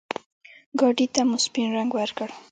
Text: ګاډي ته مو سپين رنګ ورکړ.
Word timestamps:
ګاډي 0.79 1.05
ته 1.13 1.21
مو 1.29 1.37
سپين 1.45 1.67
رنګ 1.77 1.89
ورکړ. 1.95 2.29